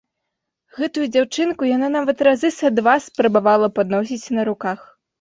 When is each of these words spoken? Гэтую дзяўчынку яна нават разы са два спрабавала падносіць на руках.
Гэтую 0.77 1.03
дзяўчынку 1.17 1.69
яна 1.75 1.87
нават 1.97 2.25
разы 2.31 2.53
са 2.57 2.75
два 2.81 2.99
спрабавала 3.07 3.73
падносіць 3.81 4.31
на 4.41 4.53
руках. 4.53 4.79